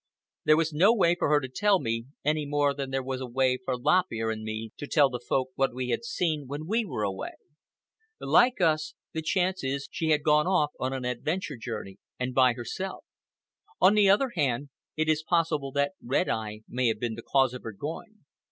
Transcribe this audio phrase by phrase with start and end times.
[0.45, 3.27] There was no way for her to tell me, any more than there was a
[3.27, 6.65] way for Lop Ear and me to tell the Folk what we had seen when
[6.65, 7.33] we were away.
[8.19, 12.53] Like us, the chance is she had gone off on an adventure journey, and by
[12.53, 13.05] herself.
[13.79, 17.53] On the other hand, it is possible that Red Eye may have been the cause
[17.53, 18.23] of her going.